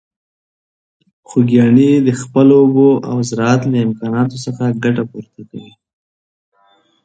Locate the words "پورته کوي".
5.11-5.71